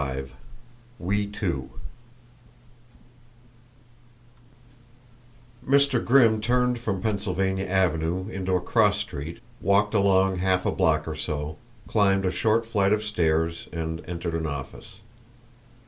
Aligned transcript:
XXV 0.01 0.29
WE 0.97 1.27
TWO 1.27 1.69
Mr. 5.63 6.03
Grimm 6.03 6.41
turned 6.41 6.79
from 6.79 7.03
Pennsylvania 7.03 7.67
Avenue 7.67 8.27
into 8.29 8.55
a 8.55 8.61
cross 8.61 8.97
street, 8.97 9.41
walked 9.61 9.93
along 9.93 10.37
half 10.37 10.65
a 10.65 10.71
block 10.71 11.07
or 11.07 11.13
so, 11.15 11.57
climbed 11.87 12.25
a 12.25 12.31
short 12.31 12.65
flight 12.65 12.93
of 12.93 13.03
stairs 13.03 13.67
and 13.71 14.03
entered 14.09 14.33
an 14.33 14.47
office. 14.47 15.01